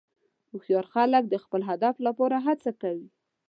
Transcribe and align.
هوښیار 0.51 0.85
خلک 0.93 1.23
د 1.29 1.35
خپل 1.43 1.61
هدف 1.69 1.95
لپاره 2.07 2.37
هڅه 2.45 2.71
کوي. 2.81 3.07